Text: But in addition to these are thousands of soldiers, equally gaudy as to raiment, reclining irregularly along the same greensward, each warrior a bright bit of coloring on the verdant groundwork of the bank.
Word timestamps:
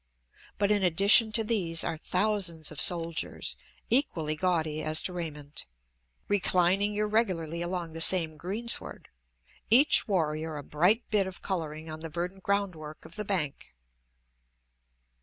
But 0.57 0.71
in 0.71 0.81
addition 0.81 1.31
to 1.33 1.43
these 1.43 1.83
are 1.83 1.95
thousands 1.95 2.71
of 2.71 2.81
soldiers, 2.81 3.55
equally 3.87 4.35
gaudy 4.35 4.81
as 4.81 4.99
to 5.03 5.13
raiment, 5.13 5.67
reclining 6.27 6.95
irregularly 6.95 7.61
along 7.61 7.93
the 7.93 8.01
same 8.01 8.35
greensward, 8.35 9.09
each 9.69 10.07
warrior 10.07 10.57
a 10.57 10.63
bright 10.63 11.07
bit 11.11 11.27
of 11.27 11.43
coloring 11.43 11.87
on 11.87 11.99
the 11.99 12.09
verdant 12.09 12.41
groundwork 12.41 13.05
of 13.05 13.15
the 13.15 13.23
bank. 13.23 13.75